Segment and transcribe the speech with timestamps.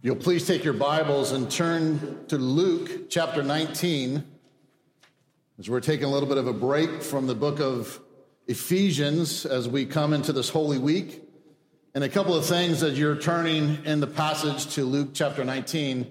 [0.00, 4.22] You'll please take your Bibles and turn to Luke chapter 19,
[5.58, 7.98] as we're taking a little bit of a break from the book of
[8.46, 11.24] Ephesians as we come into this Holy Week.
[11.96, 16.06] And a couple of things as you're turning in the passage to Luke chapter 19,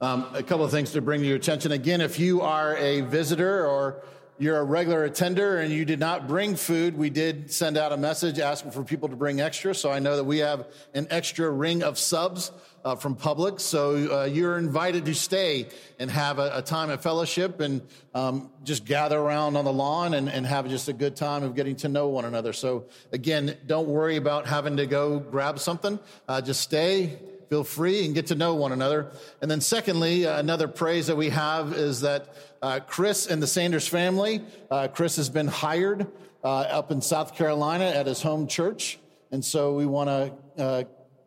[0.00, 1.70] um, a couple of things to bring to your attention.
[1.70, 4.02] Again, if you are a visitor or
[4.38, 7.96] you're a regular attender and you did not bring food, we did send out a
[7.96, 9.74] message asking for people to bring extra.
[9.74, 12.50] So I know that we have an extra ring of subs
[12.84, 13.60] uh, from Publix.
[13.60, 17.82] So uh, you're invited to stay and have a, a time of fellowship and
[18.14, 21.54] um, just gather around on the lawn and, and have just a good time of
[21.54, 22.52] getting to know one another.
[22.52, 25.98] So again, don't worry about having to go grab something.
[26.26, 29.12] Uh, just stay, feel free and get to know one another.
[29.42, 33.46] And then secondly, uh, another praise that we have is that uh, Chris and the
[33.46, 36.06] Sanders family, uh, Chris has been hired
[36.44, 38.98] uh, up in South Carolina at his home church.
[39.32, 40.84] And so we want to uh,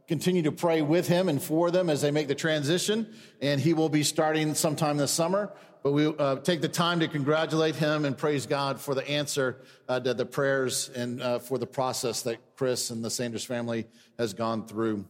[0.08, 3.14] continue to pray with him and for them as they make the transition.
[3.42, 5.52] And he will be starting sometime this summer.
[5.84, 9.62] But we uh, take the time to congratulate him and praise God for the answer
[9.88, 13.86] uh, to the prayers and for the process that Chris and the Sanders family
[14.18, 15.06] has gone through.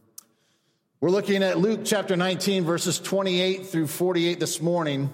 [1.00, 5.10] We're looking at Luke chapter 19, verses 28 through 48 this morning.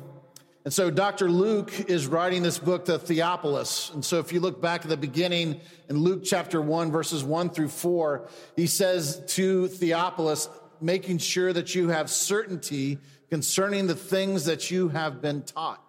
[0.64, 1.28] And so Dr.
[1.28, 3.90] Luke is writing this book to Theophilus.
[3.92, 7.50] And so if you look back at the beginning in Luke chapter 1, verses 1
[7.50, 10.48] through 4, he says to Theophilus,
[10.80, 12.98] making sure that you have certainty
[13.30, 15.82] concerning the things that you have been taught.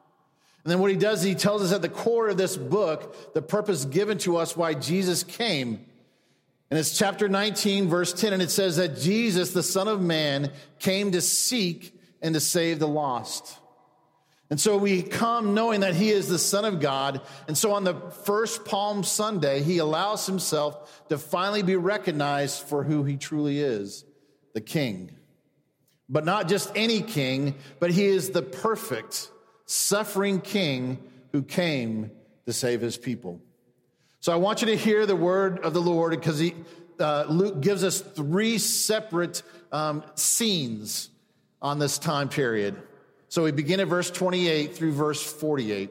[0.64, 3.42] And then what he does, he tells us at the core of this book, the
[3.42, 5.86] purpose given to us why Jesus came.
[6.70, 10.52] And it's chapter 19, verse 10, and it says that Jesus, the Son of Man,
[10.80, 13.60] came to seek and to save the lost.
[14.54, 17.22] And so we come knowing that he is the Son of God.
[17.48, 22.84] And so on the first Palm Sunday, he allows himself to finally be recognized for
[22.84, 24.06] who he truly is
[24.54, 25.10] the King.
[26.08, 29.32] But not just any king, but he is the perfect,
[29.66, 31.00] suffering King
[31.32, 32.12] who came
[32.46, 33.42] to save his people.
[34.20, 36.54] So I want you to hear the word of the Lord because he,
[37.00, 41.10] uh, Luke gives us three separate um, scenes
[41.60, 42.80] on this time period.
[43.34, 45.90] So we begin at verse 28 through verse 48.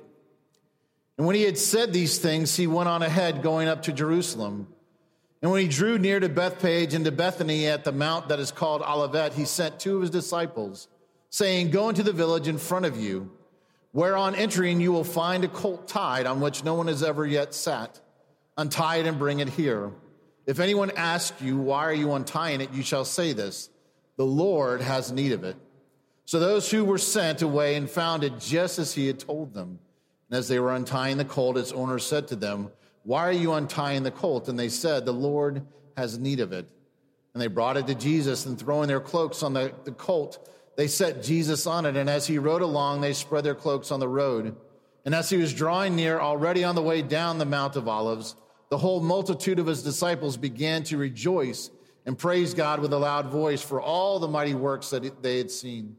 [1.18, 4.68] And when he had said these things, he went on ahead, going up to Jerusalem.
[5.42, 8.52] And when he drew near to Bethphage and to Bethany at the mount that is
[8.52, 10.86] called Olivet, he sent two of his disciples,
[11.30, 13.32] saying, Go into the village in front of you,
[13.90, 17.26] where on entering you will find a colt tied on which no one has ever
[17.26, 18.00] yet sat.
[18.56, 19.90] Untie it and bring it here.
[20.46, 22.72] If anyone asks you, Why are you untying it?
[22.72, 23.68] you shall say this
[24.16, 25.56] The Lord has need of it.
[26.32, 29.78] So those who were sent away and found it just as he had told them.
[30.30, 32.70] And as they were untying the colt, its owner said to them,
[33.02, 34.48] Why are you untying the colt?
[34.48, 36.66] And they said, The Lord has need of it.
[37.34, 40.86] And they brought it to Jesus, and throwing their cloaks on the, the colt, they
[40.86, 41.98] set Jesus on it.
[41.98, 44.56] And as he rode along, they spread their cloaks on the road.
[45.04, 48.36] And as he was drawing near, already on the way down the Mount of Olives,
[48.70, 51.70] the whole multitude of his disciples began to rejoice
[52.06, 55.50] and praise God with a loud voice for all the mighty works that they had
[55.50, 55.98] seen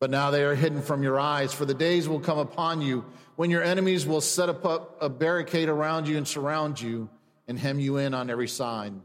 [0.00, 3.04] but now they are hidden from your eyes, for the days will come upon you
[3.36, 7.08] when your enemies will set up a barricade around you and surround you
[7.46, 8.92] and hem you in on every side.
[8.92, 9.02] And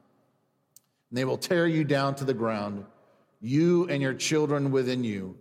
[1.11, 2.85] they will tear you down to the ground,
[3.41, 5.37] you and your children within you,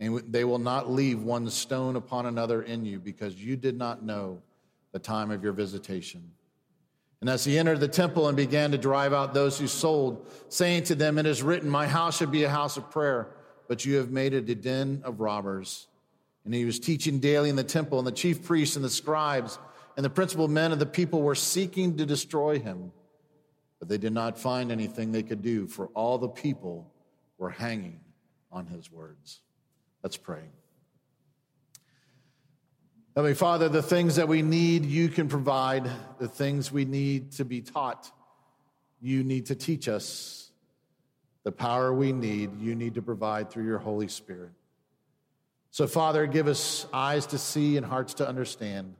[0.00, 4.02] and they will not leave one stone upon another in you, because you did not
[4.02, 4.42] know
[4.92, 6.32] the time of your visitation.
[7.20, 10.84] And as he entered the temple and began to drive out those who sold, saying
[10.84, 13.28] to them, It is written, My house should be a house of prayer
[13.70, 15.86] but you have made it a den of robbers.
[16.44, 19.60] And he was teaching daily in the temple, and the chief priests and the scribes
[19.96, 22.90] and the principal men of the people were seeking to destroy him.
[23.78, 26.92] But they did not find anything they could do, for all the people
[27.38, 28.00] were hanging
[28.50, 29.38] on his words.
[30.02, 30.42] Let's pray.
[33.14, 35.88] Heavenly Father, the things that we need, you can provide.
[36.18, 38.10] The things we need to be taught,
[39.00, 40.49] you need to teach us.
[41.44, 44.52] The power we need, you need to provide through your Holy Spirit.
[45.70, 48.94] So, Father, give us eyes to see and hearts to understand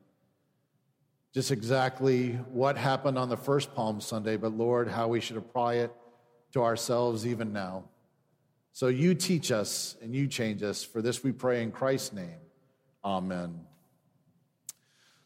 [1.32, 5.74] just exactly what happened on the first Palm Sunday, but Lord, how we should apply
[5.74, 5.92] it
[6.52, 7.84] to ourselves even now.
[8.72, 10.82] So you teach us and you change us.
[10.82, 12.38] For this we pray in Christ's name.
[13.04, 13.60] Amen.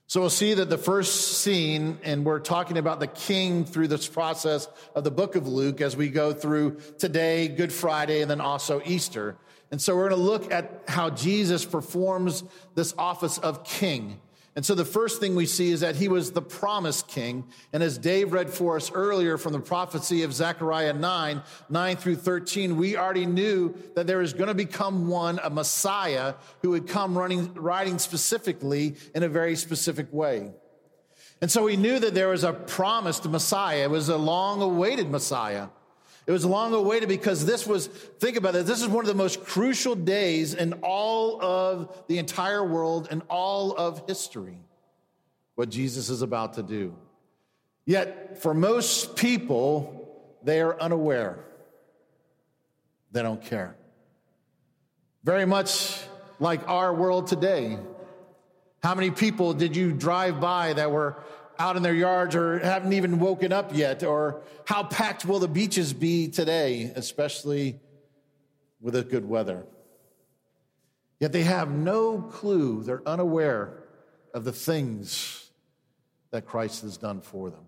[0.06, 4.06] So we'll see that the first scene, and we're talking about the king through this
[4.06, 8.40] process of the book of Luke as we go through today, Good Friday, and then
[8.40, 9.36] also Easter.
[9.70, 14.20] And so we're going to look at how Jesus performs this office of king.
[14.56, 17.44] And so the first thing we see is that he was the promised king.
[17.72, 22.16] And as Dave read for us earlier from the prophecy of Zechariah 9, 9 through
[22.16, 26.86] 13, we already knew that there is going to become one, a Messiah, who would
[26.86, 30.52] come running, riding specifically in a very specific way.
[31.40, 33.84] And so we knew that there was a promised Messiah.
[33.84, 35.66] It was a long awaited Messiah.
[36.26, 39.14] It was long awaited because this was, think about it, this is one of the
[39.14, 44.58] most crucial days in all of the entire world and all of history,
[45.54, 46.94] what Jesus is about to do.
[47.84, 50.08] Yet, for most people,
[50.42, 51.44] they are unaware.
[53.12, 53.76] They don't care.
[55.24, 56.00] Very much
[56.40, 57.78] like our world today.
[58.82, 61.22] How many people did you drive by that were
[61.58, 64.02] out in their yards or haven't even woken up yet?
[64.02, 67.80] Or how packed will the beaches be today, especially
[68.80, 69.64] with the good weather?
[71.20, 73.84] Yet they have no clue, they're unaware
[74.34, 75.50] of the things
[76.32, 77.64] that Christ has done for them.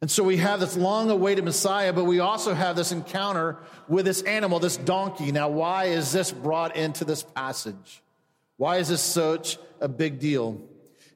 [0.00, 3.58] And so we have this long awaited Messiah, but we also have this encounter
[3.88, 5.32] with this animal, this donkey.
[5.32, 8.02] Now, why is this brought into this passage?
[8.56, 10.62] Why is this such a big deal?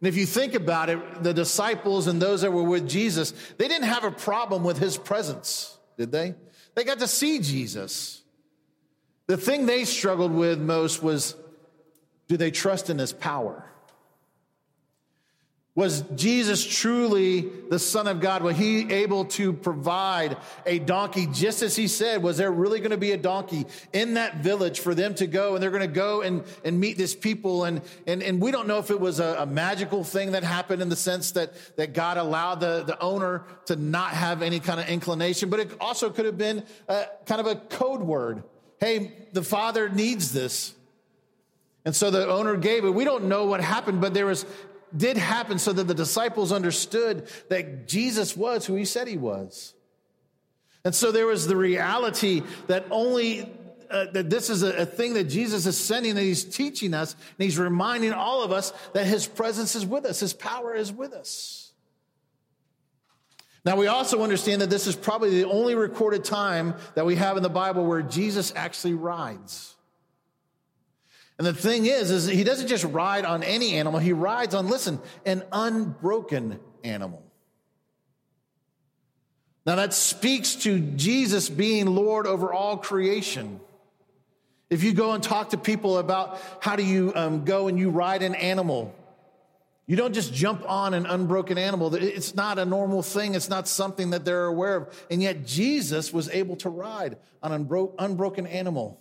[0.02, 3.68] And if you think about it, the disciples and those that were with Jesus, they
[3.68, 6.34] didn't have a problem with his presence, did they?
[6.74, 8.20] They got to see Jesus.
[9.28, 11.36] The thing they struggled with most was
[12.26, 13.64] do they trust in his power?
[15.74, 18.42] Was Jesus truly the Son of God?
[18.42, 20.36] Was he able to provide
[20.66, 22.22] a donkey just as he said?
[22.22, 23.64] Was there really going to be a donkey
[23.94, 26.98] in that village for them to go and they're going to go and, and meet
[26.98, 27.64] this people?
[27.64, 30.82] And, and, and we don't know if it was a, a magical thing that happened
[30.82, 34.78] in the sense that, that God allowed the, the owner to not have any kind
[34.78, 38.42] of inclination, but it also could have been a, kind of a code word.
[38.78, 40.74] Hey, the father needs this.
[41.86, 42.90] And so the owner gave it.
[42.90, 44.44] We don't know what happened, but there was
[44.96, 49.74] did happen so that the disciples understood that Jesus was who he said he was.
[50.84, 53.50] And so there was the reality that only
[53.90, 57.12] uh, that this is a, a, thing that Jesus is sending, that he's teaching us,
[57.12, 60.90] and he's reminding all of us that his presence is with us, his power is
[60.90, 61.72] with us.
[63.64, 67.36] Now, we also understand that this is probably the only recorded time that we have
[67.36, 69.71] in the Bible where Jesus actually rides.
[71.42, 73.98] And the thing is, is he doesn't just ride on any animal.
[73.98, 77.20] He rides on, listen, an unbroken animal.
[79.66, 83.58] Now that speaks to Jesus being Lord over all creation.
[84.70, 87.90] If you go and talk to people about how do you um, go and you
[87.90, 88.94] ride an animal,
[89.88, 91.92] you don't just jump on an unbroken animal.
[91.96, 93.34] It's not a normal thing.
[93.34, 95.06] It's not something that they're aware of.
[95.10, 99.00] And yet Jesus was able to ride on an unbroken animal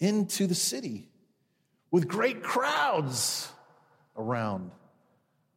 [0.00, 1.08] into the city
[1.90, 3.50] with great crowds
[4.16, 4.70] around,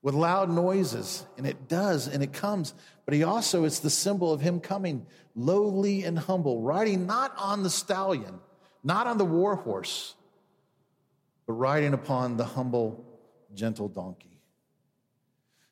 [0.01, 1.25] with loud noises.
[1.37, 2.73] And it does, and it comes.
[3.05, 7.63] But he also is the symbol of him coming lowly and humble, riding not on
[7.63, 8.39] the stallion,
[8.83, 10.15] not on the war horse,
[11.45, 13.05] but riding upon the humble,
[13.53, 14.30] gentle donkey.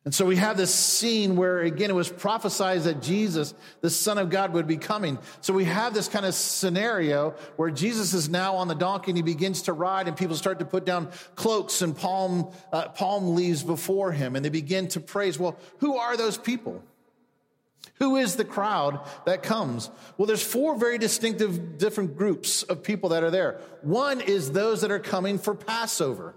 [0.05, 4.17] And so we have this scene where, again, it was prophesied that Jesus, the Son
[4.17, 5.19] of God, would be coming.
[5.41, 9.17] So we have this kind of scenario where Jesus is now on the donkey and
[9.17, 13.35] he begins to ride, and people start to put down cloaks and palm, uh, palm
[13.35, 15.37] leaves before him, and they begin to praise.
[15.37, 16.81] Well, who are those people?
[17.95, 19.89] Who is the crowd that comes?
[20.17, 23.59] Well, there's four very distinctive different groups of people that are there.
[23.81, 26.35] One is those that are coming for Passover.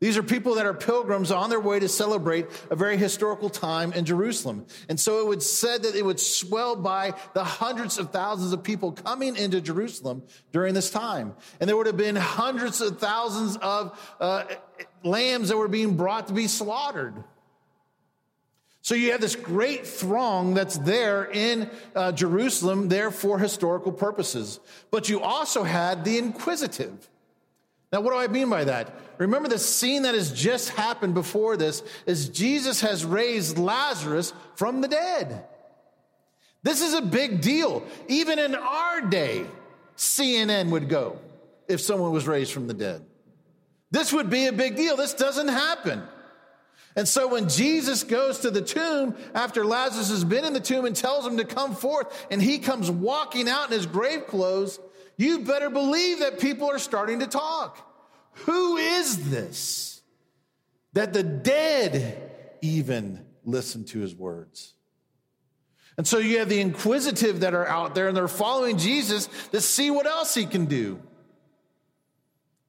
[0.00, 3.92] These are people that are pilgrims on their way to celebrate a very historical time
[3.92, 4.66] in Jerusalem.
[4.88, 8.62] And so it was said that it would swell by the hundreds of thousands of
[8.62, 11.34] people coming into Jerusalem during this time.
[11.58, 14.44] And there would have been hundreds of thousands of uh,
[15.02, 17.14] lambs that were being brought to be slaughtered.
[18.82, 24.60] So you have this great throng that's there in uh, Jerusalem, there for historical purposes.
[24.92, 27.10] But you also had the inquisitive.
[27.92, 28.94] Now, what do I mean by that?
[29.18, 34.80] Remember the scene that has just happened before this is Jesus has raised Lazarus from
[34.80, 35.44] the dead.
[36.62, 37.82] This is a big deal.
[38.08, 39.46] Even in our day,
[39.96, 41.18] CNN would go
[41.66, 43.04] if someone was raised from the dead.
[43.90, 44.96] This would be a big deal.
[44.96, 46.02] This doesn't happen.
[46.94, 50.84] And so when Jesus goes to the tomb after Lazarus has been in the tomb
[50.84, 54.78] and tells him to come forth, and he comes walking out in his grave clothes,
[55.18, 57.84] you better believe that people are starting to talk.
[58.46, 60.00] Who is this?
[60.94, 62.30] That the dead
[62.62, 64.74] even listen to his words.
[65.96, 69.60] And so you have the inquisitive that are out there and they're following Jesus to
[69.60, 71.02] see what else he can do.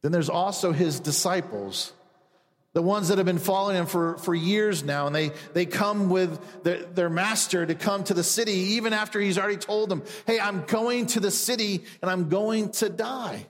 [0.02, 1.94] Then there's also his disciples
[2.74, 6.10] the ones that have been following him for, for years now, and they, they come
[6.10, 10.04] with their, their master to come to the city, even after he's already told them,
[10.28, 13.48] Hey, I'm going to the city and I'm going to die.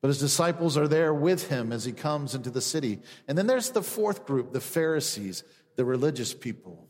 [0.00, 3.00] But his disciples are there with him as he comes into the city.
[3.26, 5.42] And then there's the fourth group, the Pharisees,
[5.76, 6.86] the religious people.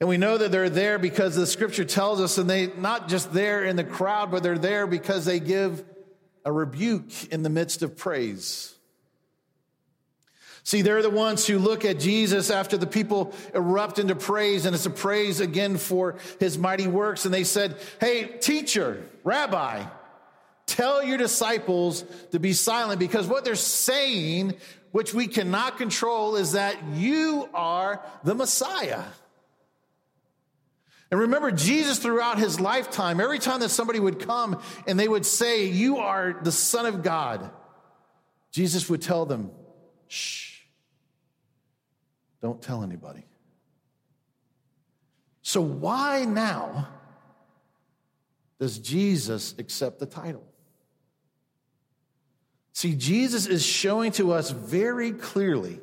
[0.00, 3.32] And we know that they're there because the scripture tells us, and they not just
[3.32, 5.82] there in the crowd, but they're there because they give
[6.44, 8.74] a rebuke in the midst of praise.
[10.66, 14.74] See, they're the ones who look at Jesus after the people erupt into praise, and
[14.74, 17.26] it's a praise again for his mighty works.
[17.26, 19.84] And they said, Hey, teacher, rabbi,
[20.64, 24.54] tell your disciples to be silent because what they're saying,
[24.90, 29.02] which we cannot control, is that you are the Messiah.
[31.14, 35.24] And remember, Jesus throughout his lifetime, every time that somebody would come and they would
[35.24, 37.52] say, You are the Son of God,
[38.50, 39.52] Jesus would tell them,
[40.08, 40.62] Shh,
[42.42, 43.22] don't tell anybody.
[45.42, 46.88] So, why now
[48.58, 50.42] does Jesus accept the title?
[52.72, 55.78] See, Jesus is showing to us very clearly,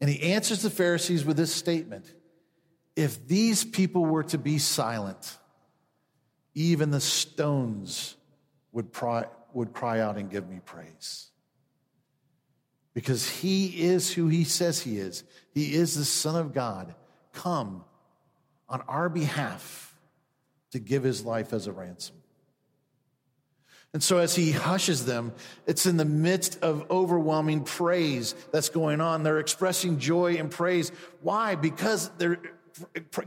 [0.00, 2.14] and he answers the Pharisees with this statement
[2.96, 5.36] if these people were to be silent,
[6.54, 8.16] even the stones
[8.72, 11.28] would cry, would cry out and give me praise.
[12.94, 15.22] Because he is who he says he is.
[15.52, 16.94] He is the Son of God,
[17.34, 17.84] come
[18.68, 19.94] on our behalf
[20.72, 22.16] to give his life as a ransom.
[23.92, 25.32] And so, as he hushes them,
[25.66, 29.22] it's in the midst of overwhelming praise that's going on.
[29.22, 30.90] They're expressing joy and praise.
[31.22, 31.54] Why?
[31.54, 32.38] Because they're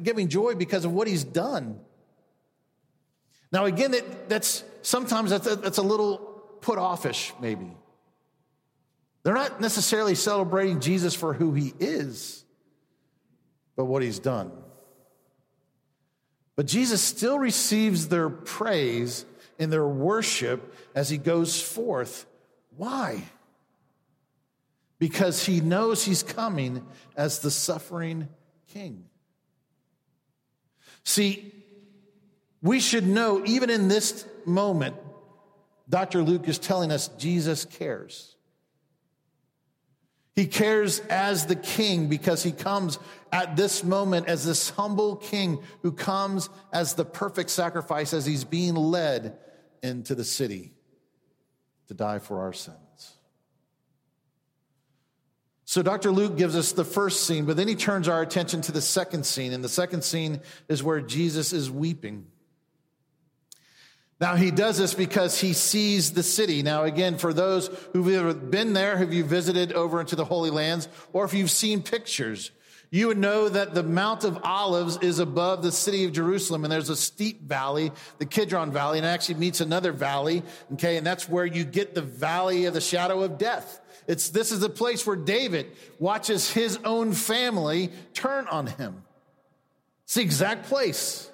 [0.02, 1.80] giving joy because of what he's done.
[3.52, 6.18] Now, again, that, that's sometimes that's a, that's a little
[6.62, 7.76] put offish, maybe.
[9.24, 12.44] They're not necessarily celebrating Jesus for who he is,
[13.76, 14.52] but what he's done.
[16.56, 19.26] But Jesus still receives their praise
[19.58, 22.26] and their worship as he goes forth.
[22.76, 23.24] Why?
[25.00, 28.28] Because he knows he's coming as the suffering
[28.74, 29.09] king.
[31.10, 31.52] See,
[32.62, 34.96] we should know, even in this moment,
[35.90, 36.22] Dr.
[36.22, 38.36] Luke is telling us Jesus cares.
[40.36, 43.00] He cares as the king because he comes
[43.32, 48.44] at this moment as this humble king who comes as the perfect sacrifice as he's
[48.44, 49.36] being led
[49.82, 50.74] into the city
[51.88, 53.18] to die for our sins.
[55.70, 56.10] So Dr.
[56.10, 59.24] Luke gives us the first scene, but then he turns our attention to the second
[59.24, 59.54] scene.
[59.54, 62.26] And the second scene is where Jesus is weeping.
[64.20, 66.64] Now, he does this because he sees the city.
[66.64, 70.90] Now, again, for those who've been there, have you visited over into the Holy Lands,
[71.14, 72.50] or if you've seen pictures,
[72.90, 76.72] you would know that the Mount of Olives is above the city of Jerusalem, and
[76.72, 80.42] there's a steep valley, the Kidron Valley, and it actually meets another valley,
[80.74, 83.82] okay, and that's where you get the valley of the shadow of death.
[84.10, 85.68] It's, this is the place where David
[86.00, 89.04] watches his own family turn on him.
[90.06, 91.30] It's the exact place.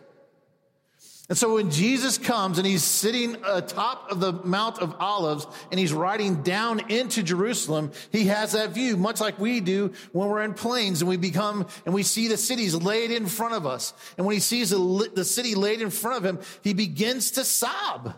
[1.30, 5.80] And so when Jesus comes and he's sitting atop of the Mount of Olives and
[5.80, 10.44] he's riding down into Jerusalem, he has that view, much like we do when we're
[10.44, 13.94] in planes and we become and we see the cities laid in front of us.
[14.18, 17.46] And when he sees the, the city laid in front of him, he begins to
[17.46, 18.16] sob.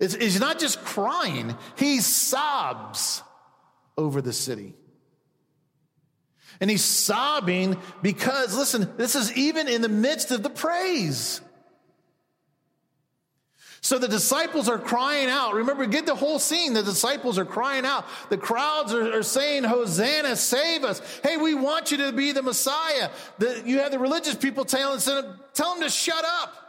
[0.00, 3.22] It's, he's not just crying, he sobs
[3.96, 4.74] over the city.
[6.60, 11.40] And he's sobbing because, listen, this is even in the midst of the praise.
[13.80, 15.52] So the disciples are crying out.
[15.54, 16.72] Remember, get the whole scene.
[16.72, 18.06] The disciples are crying out.
[18.30, 21.02] The crowds are, are saying, Hosanna, save us.
[21.22, 23.10] Hey, we want you to be the Messiah.
[23.38, 26.63] The, you have the religious people telling, tell them to shut up.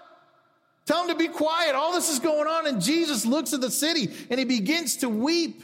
[0.85, 1.75] Tell him to be quiet.
[1.75, 2.67] All this is going on.
[2.67, 5.63] And Jesus looks at the city and he begins to weep.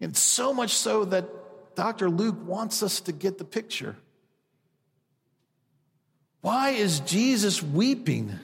[0.00, 1.28] And so much so that
[1.76, 2.10] Dr.
[2.10, 3.96] Luke wants us to get the picture.
[6.40, 8.38] Why is Jesus weeping?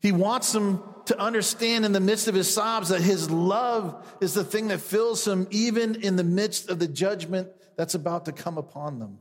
[0.00, 4.34] He wants them to understand in the midst of his sobs that his love is
[4.34, 8.32] the thing that fills him even in the midst of the judgment that's about to
[8.32, 9.18] come upon them.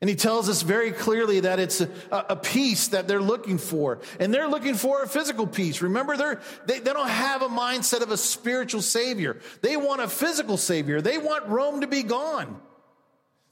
[0.00, 3.98] And he tells us very clearly that it's a, a, peace that they're looking for.
[4.20, 5.82] And they're looking for a physical peace.
[5.82, 9.40] Remember, they're, they, they don't have a mindset of a spiritual savior.
[9.60, 11.00] They want a physical savior.
[11.00, 12.60] They want Rome to be gone.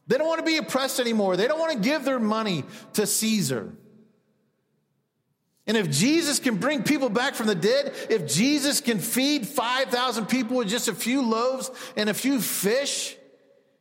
[0.06, 1.36] They don't want to be oppressed anymore.
[1.36, 2.62] They don't want to give their money
[2.92, 3.72] to Caesar.
[5.66, 10.26] And if Jesus can bring people back from the dead, if Jesus can feed 5,000
[10.26, 13.16] people with just a few loaves and a few fish,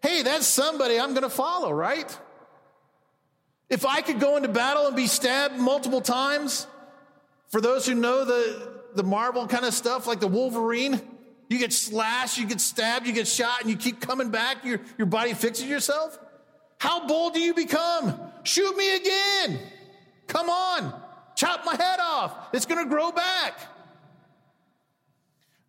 [0.01, 2.17] hey, that's somebody I'm going to follow, right?
[3.69, 6.67] If I could go into battle and be stabbed multiple times,
[7.50, 11.01] for those who know the, the Marvel kind of stuff, like the Wolverine,
[11.50, 14.81] you get slashed, you get stabbed, you get shot, and you keep coming back, your,
[14.98, 16.17] your body fixes yourself.
[16.79, 18.19] How bold do you become?
[18.43, 19.60] Shoot me again.
[20.27, 20.93] Come on,
[21.36, 22.50] chop my head off.
[22.53, 23.60] It's going to grow back.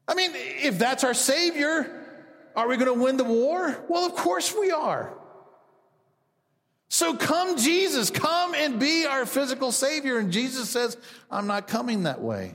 [0.09, 2.05] I mean, if that's our Savior,
[2.55, 3.85] are we going to win the war?
[3.89, 5.13] Well, of course we are.
[6.89, 10.19] So come, Jesus, come and be our physical Savior.
[10.19, 10.97] And Jesus says,
[11.31, 12.55] I'm not coming that way.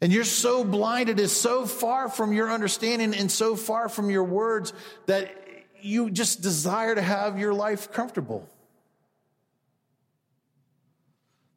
[0.00, 4.24] And you're so blinded, is so far from your understanding and so far from your
[4.24, 4.72] words
[5.06, 5.34] that
[5.80, 8.48] you just desire to have your life comfortable.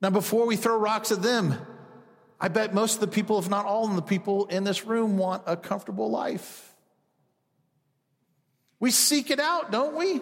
[0.01, 1.55] Now, before we throw rocks at them,
[2.39, 5.17] I bet most of the people, if not all of the people in this room,
[5.17, 6.68] want a comfortable life.
[8.79, 10.21] We seek it out, don't we?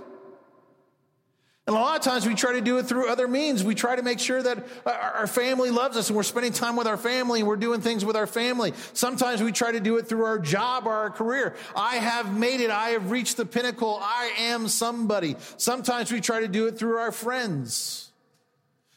[1.68, 3.62] And a lot of times we try to do it through other means.
[3.62, 6.88] We try to make sure that our family loves us and we're spending time with
[6.88, 8.72] our family and we're doing things with our family.
[8.94, 11.58] Sometimes we try to do it through our job or our career.
[11.76, 12.70] I have made it.
[12.70, 14.00] I have reached the pinnacle.
[14.02, 15.36] I am somebody.
[15.58, 18.12] Sometimes we try to do it through our friends.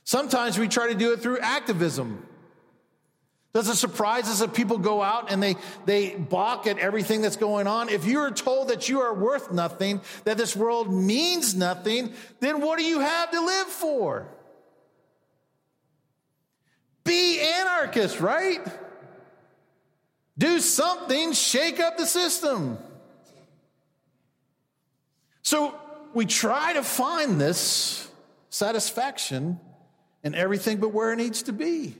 [0.04, 2.24] Sometimes we try to do it through activism.
[3.52, 7.36] Does it surprise us that people go out and they, they balk at everything that's
[7.36, 7.88] going on?
[7.88, 12.60] If you are told that you are worth nothing, that this world means nothing, then
[12.60, 14.28] what do you have to live for?
[17.02, 18.60] Be anarchist, right?
[20.38, 22.78] Do something, shake up the system.
[25.42, 25.74] So
[26.14, 28.08] we try to find this
[28.48, 29.58] satisfaction
[30.22, 31.96] in everything but where it needs to be.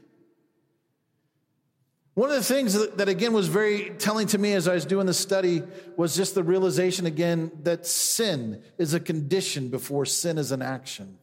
[2.14, 4.84] One of the things that, that, again was very telling to me as I was
[4.84, 5.62] doing the study
[5.96, 11.18] was just the realization again that sin is a condition before sin is an action.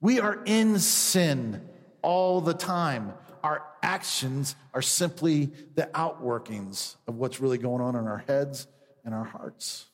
[0.00, 1.66] We are in sin
[2.02, 3.14] all the time.
[3.42, 8.66] Our actions are simply the outworkings of what's really going on in our heads
[9.04, 9.86] and our hearts.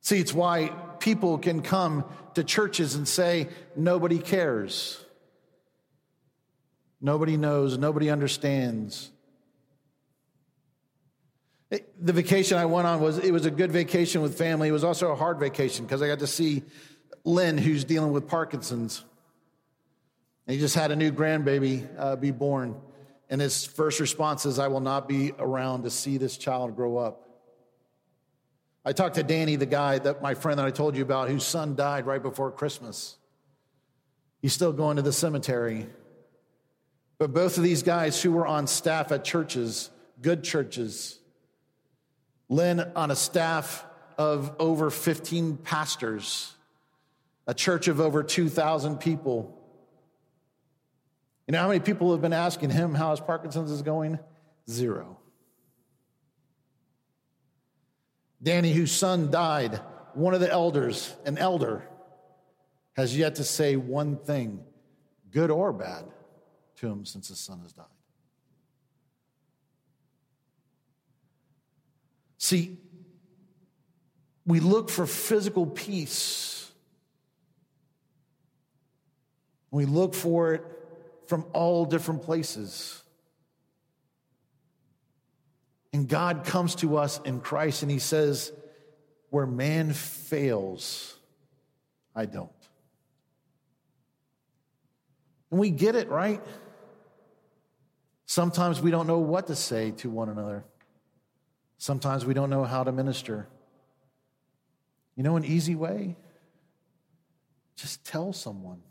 [0.00, 0.68] See, it's why
[1.00, 5.04] people can come to churches and say, nobody cares.
[7.00, 9.10] Nobody knows, nobody understands.
[11.70, 14.68] The vacation I went on was it was a good vacation with family.
[14.68, 16.62] It was also a hard vacation because I got to see
[17.24, 19.04] Lynn, who's dealing with Parkinson's.
[20.46, 22.74] And he just had a new grandbaby uh, be born.
[23.28, 26.96] And his first response is, I will not be around to see this child grow
[26.96, 27.28] up.
[28.84, 31.44] I talked to Danny, the guy that my friend that I told you about, whose
[31.44, 33.18] son died right before Christmas.
[34.40, 35.86] He's still going to the cemetery.
[37.18, 39.90] But both of these guys who were on staff at churches,
[40.22, 41.18] good churches,
[42.48, 43.84] Lynn on a staff
[44.16, 46.54] of over 15 pastors,
[47.46, 49.54] a church of over 2,000 people.
[51.46, 54.18] You know how many people have been asking him how his Parkinson's is going?
[54.70, 55.18] Zero.
[58.40, 59.80] Danny, whose son died,
[60.14, 61.88] one of the elders, an elder,
[62.94, 64.60] has yet to say one thing,
[65.32, 66.04] good or bad
[66.80, 67.86] to him since his son has died.
[72.38, 72.78] See,
[74.46, 76.70] we look for physical peace.
[79.70, 80.64] We look for it
[81.26, 83.02] from all different places.
[85.92, 88.52] And God comes to us in Christ and He says,
[89.30, 91.16] Where man fails,
[92.14, 92.50] I don't.
[95.50, 96.40] And we get it, right?
[98.28, 100.62] Sometimes we don't know what to say to one another.
[101.78, 103.48] Sometimes we don't know how to minister.
[105.16, 106.14] You know, an easy way?
[107.74, 108.82] Just tell someone.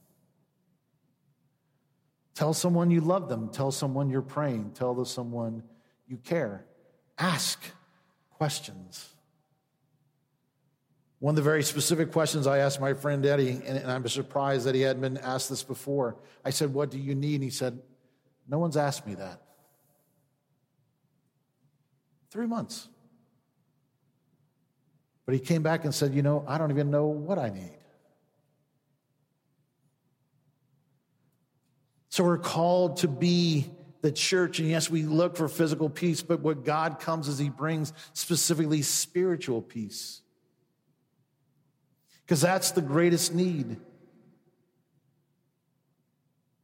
[2.33, 3.49] Tell someone you love them.
[3.49, 4.71] Tell someone you're praying.
[4.71, 5.61] Tell someone
[6.07, 6.65] you care.
[7.19, 7.61] Ask
[8.31, 9.07] questions.
[11.19, 14.73] One of the very specific questions I asked my friend Eddie, and I'm surprised that
[14.73, 16.17] he hadn't been asked this before.
[16.43, 17.35] I said, What do you need?
[17.35, 17.79] And he said,
[18.47, 19.41] No one's asked me that.
[22.29, 22.87] Three months.
[25.25, 27.77] But he came back and said, You know, I don't even know what I need.
[32.09, 33.69] So we're called to be
[34.01, 34.59] the church.
[34.59, 38.81] And yes, we look for physical peace, but what God comes is He brings specifically
[38.81, 40.21] spiritual peace.
[42.25, 43.77] Because that's the greatest need.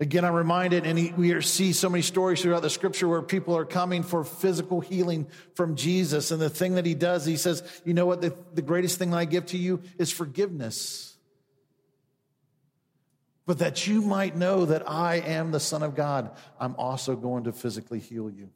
[0.03, 3.63] Again, I'm reminded, and we see so many stories throughout the scripture where people are
[3.63, 6.29] coming for physical healing from Jesus.
[6.29, 8.19] And the thing that he does, he says, You know what?
[8.19, 11.15] The, the greatest thing I give to you is forgiveness.
[13.45, 17.45] But that you might know that I am the Son of God, I'm also going
[17.45, 18.49] to physically heal you.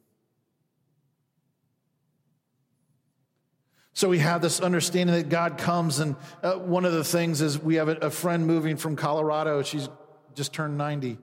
[3.94, 7.58] So we have this understanding that God comes, and uh, one of the things is
[7.58, 9.62] we have a, a friend moving from Colorado.
[9.62, 9.88] She's
[10.34, 11.16] just turned 90.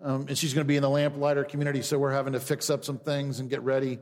[0.00, 2.70] Um, and she's going to be in the lamplighter community, so we're having to fix
[2.70, 3.98] up some things and get ready.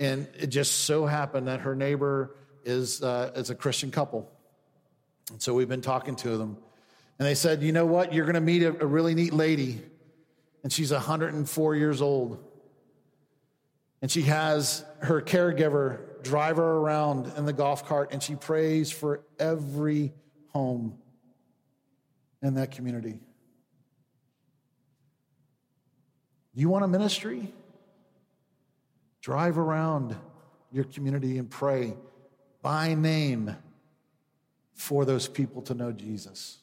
[0.00, 4.30] And it just so happened that her neighbor is, uh, is a Christian couple.
[5.30, 6.56] And so we've been talking to them.
[7.18, 8.12] And they said, you know what?
[8.12, 9.80] You're going to meet a, a really neat lady.
[10.62, 12.42] And she's 104 years old.
[14.02, 18.90] And she has her caregiver drive her around in the golf cart, and she prays
[18.90, 20.12] for every
[20.48, 20.98] home
[22.42, 23.20] in that community.
[26.54, 27.52] You want a ministry?
[29.20, 30.16] Drive around
[30.70, 31.94] your community and pray
[32.62, 33.56] by name
[34.74, 36.58] for those people to know Jesus.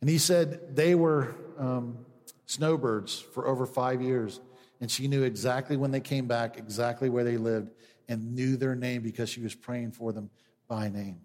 [0.00, 2.04] And he said they were um,
[2.46, 4.40] snowbirds for over five years.
[4.80, 7.70] And she knew exactly when they came back, exactly where they lived,
[8.08, 10.30] and knew their name because she was praying for them
[10.68, 11.20] by name.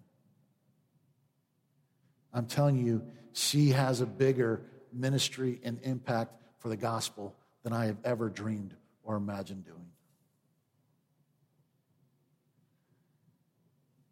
[2.32, 7.86] I'm telling you, she has a bigger ministry and impact for the gospel than I
[7.86, 9.90] have ever dreamed or imagined doing.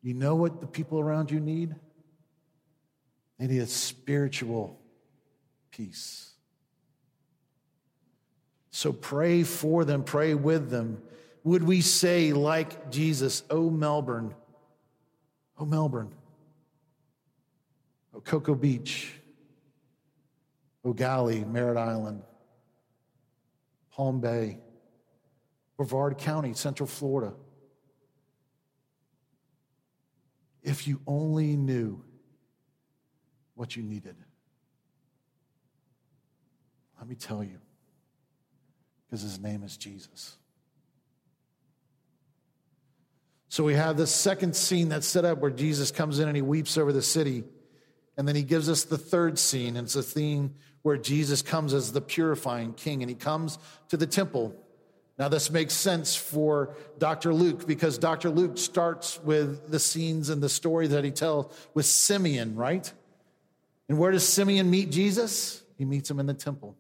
[0.02, 1.74] You know what the people around you need?
[3.38, 4.78] They need a spiritual
[5.70, 6.32] peace.
[8.70, 11.02] So pray for them, pray with them.
[11.44, 14.34] Would we say, like Jesus, oh, Melbourne,
[15.58, 16.12] oh, Melbourne,
[18.14, 19.12] oh, Cocoa Beach,
[20.84, 22.22] oh, Galley, Merritt Island,
[23.98, 24.60] Palm Bay,
[25.76, 27.34] Brevard County, Central Florida.
[30.62, 32.04] If you only knew
[33.56, 34.14] what you needed.
[37.00, 37.58] Let me tell you,
[39.04, 40.36] because his name is Jesus.
[43.48, 46.42] So we have this second scene that's set up where Jesus comes in and he
[46.42, 47.42] weeps over the city.
[48.16, 51.74] And then he gives us the third scene, and it's a theme where Jesus comes
[51.74, 54.54] as the purifying king and he comes to the temple.
[55.18, 57.34] Now, this makes sense for Dr.
[57.34, 58.30] Luke because Dr.
[58.30, 62.90] Luke starts with the scenes and the story that he tells with Simeon, right?
[63.88, 65.62] And where does Simeon meet Jesus?
[65.76, 66.76] He meets him in the temple.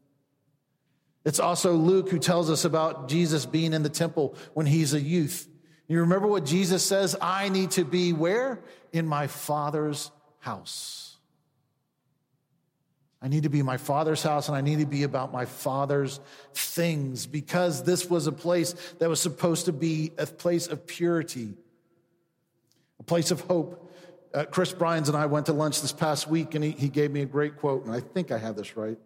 [1.24, 5.00] It's also Luke who tells us about Jesus being in the temple when he's a
[5.00, 5.48] youth.
[5.88, 7.16] You remember what Jesus says?
[7.20, 8.60] I need to be where?
[8.92, 11.07] In my Father's house.
[13.20, 16.20] I need to be my father's house and I need to be about my father's
[16.54, 21.54] things because this was a place that was supposed to be a place of purity,
[23.00, 23.92] a place of hope.
[24.32, 27.10] Uh, Chris Bryans and I went to lunch this past week and he, he gave
[27.10, 28.98] me a great quote, and I think I have this right,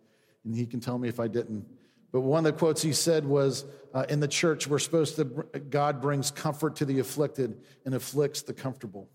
[0.44, 1.64] and he can tell me if I didn't.
[2.10, 5.24] But one of the quotes he said was uh, In the church, we're supposed to,
[5.24, 9.08] God brings comfort to the afflicted and afflicts the comfortable.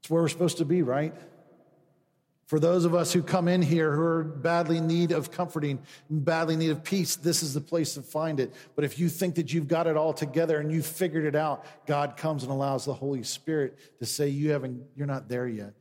[0.00, 1.14] It's where we're supposed to be, right?
[2.46, 5.78] For those of us who come in here who are badly in need of comforting,
[6.10, 8.52] badly in need of peace, this is the place to find it.
[8.76, 11.64] But if you think that you've got it all together and you've figured it out,
[11.86, 15.72] God comes and allows the Holy Spirit to say you haven't, you're not there yet.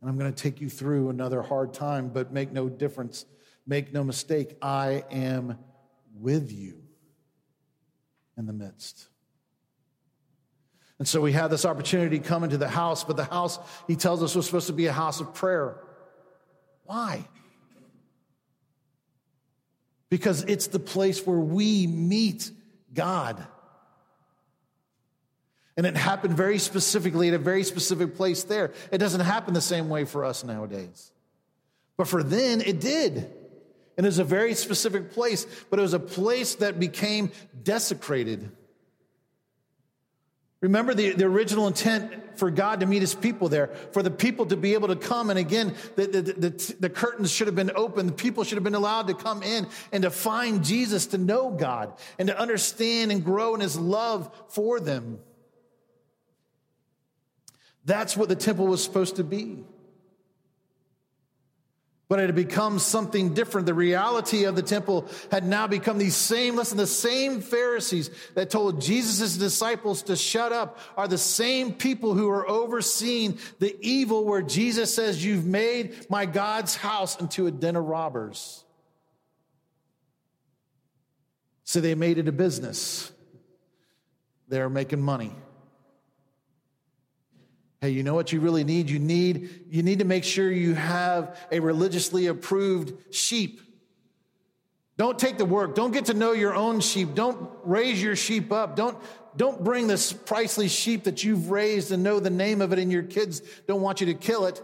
[0.00, 3.24] And I'm going to take you through another hard time, but make no difference.
[3.66, 5.58] Make no mistake, I am
[6.14, 6.82] with you
[8.36, 9.08] in the midst.
[11.00, 13.58] And so we had this opportunity to come into the house, but the house,
[13.88, 15.76] he tells us, was supposed to be a house of prayer.
[16.84, 17.26] Why?
[20.10, 22.50] Because it's the place where we meet
[22.92, 23.42] God.
[25.74, 28.74] And it happened very specifically at a very specific place there.
[28.92, 31.12] It doesn't happen the same way for us nowadays.
[31.96, 33.16] But for then, it did.
[33.96, 37.32] And it was a very specific place, but it was a place that became
[37.62, 38.50] desecrated.
[40.60, 44.44] Remember the, the original intent for God to meet his people there, for the people
[44.46, 45.30] to be able to come.
[45.30, 48.06] And again, the, the, the, the, curtains should have been open.
[48.06, 51.50] The people should have been allowed to come in and to find Jesus, to know
[51.50, 55.18] God, and to understand and grow in his love for them.
[57.86, 59.64] That's what the temple was supposed to be
[62.10, 63.68] but it had become something different.
[63.68, 68.50] The reality of the temple had now become these same, listen, the same Pharisees that
[68.50, 74.24] told Jesus' disciples to shut up are the same people who are overseeing the evil
[74.24, 78.64] where Jesus says, You've made my God's house into a den of robbers.
[81.62, 83.12] So they made it a business.
[84.48, 85.32] They're making money.
[87.80, 88.90] Hey, you know what you really need?
[88.90, 93.62] You need, you need to make sure you have a religiously approved sheep.
[94.98, 95.74] Don't take the work.
[95.74, 97.14] Don't get to know your own sheep.
[97.14, 98.76] Don't raise your sheep up.
[98.76, 98.98] Don't,
[99.34, 102.92] don't bring this priceless sheep that you've raised and know the name of it and
[102.92, 104.62] your kids don't want you to kill it.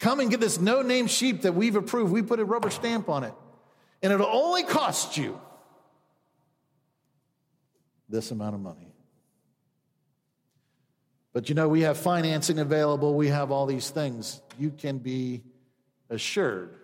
[0.00, 2.12] Come and get this no name sheep that we've approved.
[2.12, 3.32] We put a rubber stamp on it.
[4.02, 5.40] And it'll only cost you
[8.10, 8.83] this amount of money.
[11.34, 14.40] But you know, we have financing available, we have all these things.
[14.58, 15.42] You can be
[16.08, 16.76] assured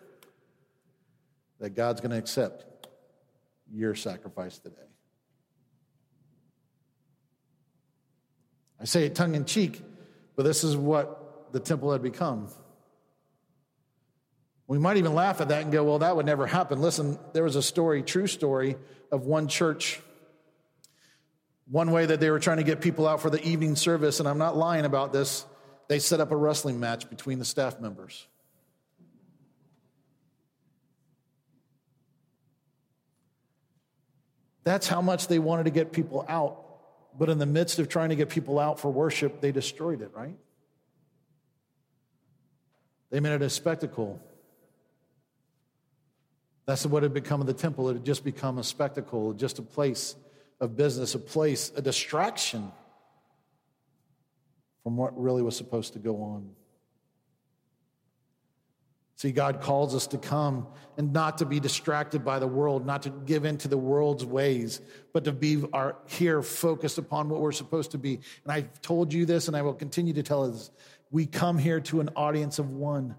[1.60, 2.88] that God's going to accept
[3.72, 4.76] your sacrifice today.
[8.80, 9.80] I say it tongue in cheek,
[10.34, 12.48] but this is what the temple had become.
[14.66, 16.80] We might even laugh at that and go, well, that would never happen.
[16.80, 18.76] Listen, there was a story, true story,
[19.12, 20.00] of one church
[21.70, 24.28] one way that they were trying to get people out for the evening service, and
[24.28, 25.46] I'm not lying about this,
[25.88, 28.26] they set up a wrestling match between the staff members.
[34.64, 36.66] That's how much they wanted to get people out.
[37.16, 40.10] But in the midst of trying to get people out for worship, they destroyed it,
[40.14, 40.36] right?
[43.10, 44.20] They made it a spectacle.
[46.66, 47.88] That's what had become of the temple.
[47.90, 50.14] It had just become a spectacle, just a place
[50.60, 52.70] of business, a place, a distraction
[54.82, 56.50] from what really was supposed to go on.
[59.16, 63.02] See, God calls us to come and not to be distracted by the world, not
[63.02, 64.80] to give in to the world's ways,
[65.12, 68.20] but to be our, here focused upon what we're supposed to be.
[68.44, 70.70] And I've told you this, and I will continue to tell us
[71.10, 73.14] we come here to an audience of one.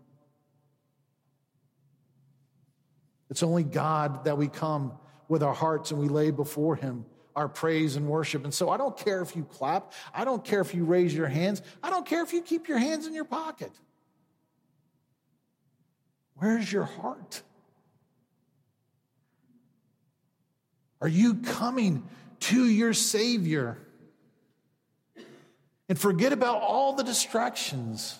[3.30, 4.93] It's only God that we come
[5.27, 8.44] with our hearts and we lay before Him our praise and worship.
[8.44, 9.94] And so I don't care if you clap.
[10.13, 11.62] I don't care if you raise your hands.
[11.82, 13.72] I don't care if you keep your hands in your pocket.
[16.36, 17.41] Where's your heart?
[21.02, 22.08] Are you coming
[22.41, 23.78] to your Savior?
[25.89, 28.17] And forget about all the distractions.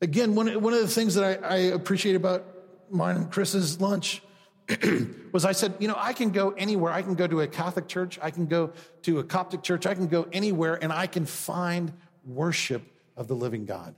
[0.00, 2.44] Again, one, one of the things that I, I appreciate about
[2.90, 4.22] mine and Chris's lunch
[5.32, 6.92] was I said, you know, I can go anywhere.
[6.92, 9.94] I can go to a Catholic church, I can go to a Coptic church, I
[9.94, 11.92] can go anywhere and I can find
[12.24, 12.82] worship
[13.16, 13.94] of the living God.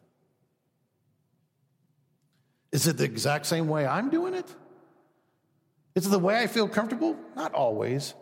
[2.71, 4.47] Is it the exact same way I'm doing it?
[5.95, 7.17] Is it the way I feel comfortable?
[7.35, 8.15] Not always.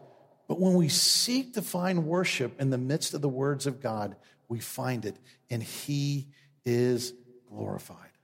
[0.49, 4.15] But when we seek to find worship in the midst of the words of God,
[4.49, 5.17] we find it,
[5.51, 6.29] and He
[6.65, 7.13] is
[7.49, 8.16] glorified.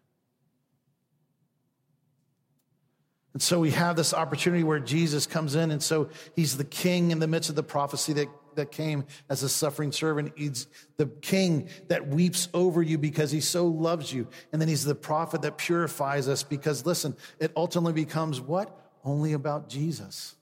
[3.33, 7.11] And so we have this opportunity where Jesus comes in, and so he's the king
[7.11, 10.33] in the midst of the prophecy that, that came as a suffering servant.
[10.37, 10.67] He's
[10.99, 14.29] the king that weeps over you because he so loves you.
[14.53, 18.79] And then he's the prophet that purifies us because, listen, it ultimately becomes what?
[19.03, 20.35] Only about Jesus.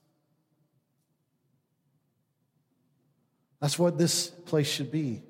[3.61, 5.23] That's what this place should be.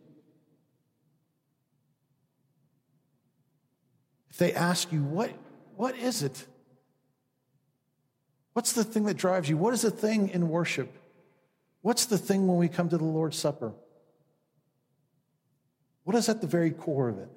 [4.32, 5.30] If they ask you, what,
[5.76, 6.48] what is it?
[8.54, 9.58] What's the thing that drives you?
[9.58, 10.92] What is the thing in worship?
[11.82, 13.74] What's the thing when we come to the Lord's Supper?
[16.04, 17.30] What is at the very core of it?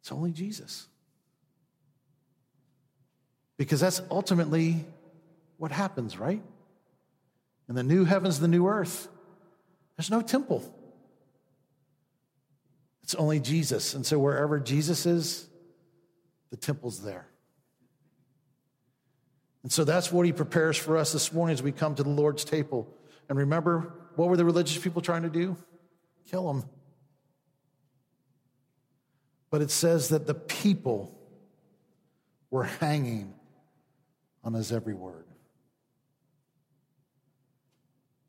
[0.00, 0.86] It's only Jesus.
[3.56, 4.84] Because that's ultimately
[5.58, 6.42] what happens, right?
[7.68, 9.08] In the new heavens, the new earth,
[9.96, 10.62] there's no temple.
[13.02, 13.94] It's only Jesus.
[13.94, 15.46] And so wherever Jesus is,
[16.50, 17.26] the temple's there.
[19.64, 22.10] And so that's what he prepares for us this morning as we come to the
[22.10, 22.86] Lord's table.
[23.28, 25.56] And remember, what were the religious people trying to do?
[26.30, 26.64] Kill him.
[29.50, 31.18] But it says that the people
[32.50, 33.32] were hanging
[34.44, 35.24] on his every word.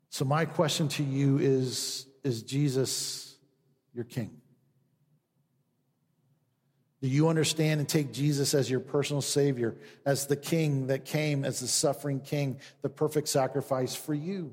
[0.08, 3.36] So, my question to you is Is Jesus
[3.92, 4.40] your king?
[7.06, 11.44] Do you understand and take Jesus as your personal Savior, as the King that came
[11.44, 14.52] as the suffering King, the perfect sacrifice for you?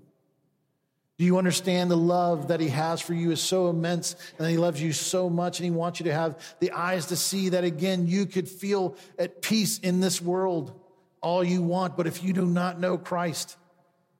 [1.18, 4.58] Do you understand the love that He has for you is so immense and He
[4.58, 7.64] loves you so much and He wants you to have the eyes to see that
[7.64, 10.80] again you could feel at peace in this world
[11.22, 13.58] all you want, but if you do not know Christ,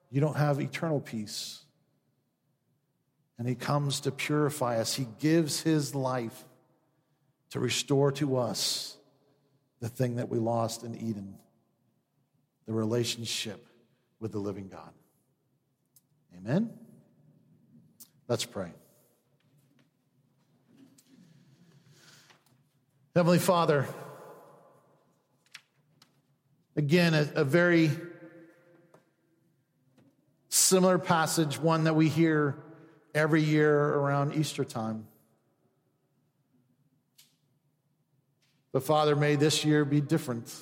[0.10, 1.62] you don't have eternal peace.
[3.38, 6.46] And He comes to purify us, He gives His life
[7.54, 8.98] to restore to us
[9.80, 11.36] the thing that we lost in Eden
[12.66, 13.64] the relationship
[14.20, 14.90] with the living God.
[16.36, 16.72] Amen?
[18.28, 18.72] Let's pray.
[23.16, 23.88] Heavenly Father,
[26.76, 27.92] again, a, a, very
[30.50, 32.58] similar passage, one that we hear
[33.14, 35.06] every year around Easter time.
[38.74, 40.54] But Father, may this year be different.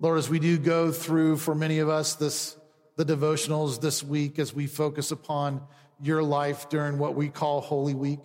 [0.00, 2.56] Lord, as we do go through for many of us this
[2.96, 5.60] the devotionals this week as we focus upon
[6.02, 8.18] your life during what we call Holy Week.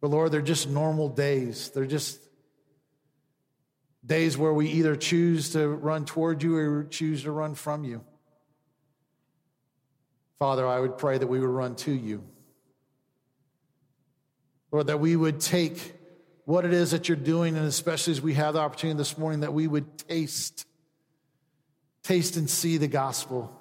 [0.00, 1.70] But Lord, they're just normal days.
[1.70, 2.20] They're just
[4.04, 8.04] days where we either choose to run toward you or choose to run from you.
[10.40, 12.24] Father, I would pray that we would run to you.
[14.72, 15.94] Lord, that we would take
[16.44, 19.40] what it is that you're doing, and especially as we have the opportunity this morning,
[19.40, 20.66] that we would taste,
[22.02, 23.52] taste and see the gospel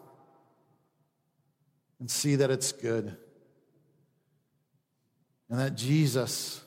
[2.00, 3.16] and see that it's good.
[5.50, 6.62] And that Jesus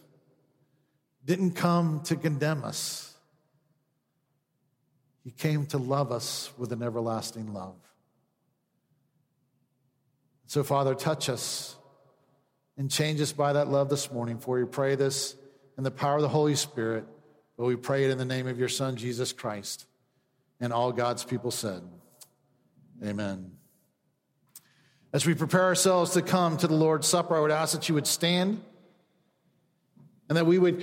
[1.24, 3.16] didn't come to condemn us,
[5.24, 7.76] He came to love us with an everlasting love.
[10.46, 11.76] So, Father, touch us
[12.77, 14.39] and change us by that love this morning.
[14.39, 15.37] For we pray this
[15.79, 17.05] in the power of the Holy Spirit,
[17.57, 19.87] but we pray it in the name of your Son, Jesus Christ.
[20.61, 21.83] And all God's people said,
[23.05, 23.53] Amen.
[25.13, 27.95] As we prepare ourselves to come to the Lord's Supper, I would ask that you
[27.95, 28.61] would stand
[30.29, 30.79] and that we would